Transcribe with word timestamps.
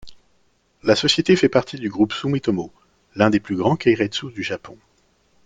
La 0.81 0.95
société 0.95 1.35
fait 1.35 1.47
partie 1.47 1.77
du 1.77 1.87
Groupe 1.87 2.11
Sumitomo, 2.13 2.73
l'un 3.13 3.29
des 3.29 3.39
plus 3.39 3.55
grands 3.55 3.75
keiretsu 3.75 4.31
du 4.31 4.41
Japon. 4.41 4.75